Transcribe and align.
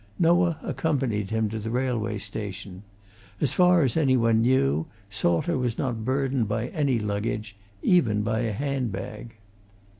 Noah 0.17 0.57
accompanied 0.63 1.29
him 1.29 1.47
to 1.49 1.59
the 1.59 1.69
railway 1.69 2.17
station. 2.17 2.81
As 3.39 3.53
far 3.53 3.83
as 3.83 3.95
any 3.95 4.17
one 4.17 4.41
knew, 4.41 4.87
Salter 5.11 5.59
was 5.59 5.77
not 5.77 6.03
burdened 6.03 6.47
by 6.47 6.69
any 6.69 6.97
luggage, 6.97 7.55
even 7.83 8.23
by 8.23 8.39
a 8.39 8.51
handbag. 8.51 9.35